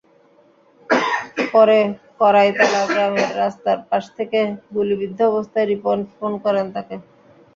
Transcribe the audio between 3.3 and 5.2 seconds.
রাস্তার পাশ থেকে গুলিবিদ্ধ